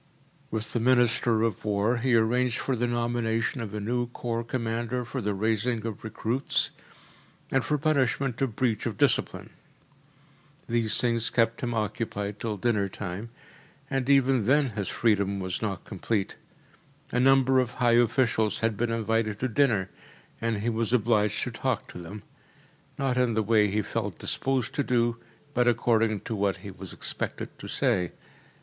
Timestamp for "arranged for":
2.15-2.75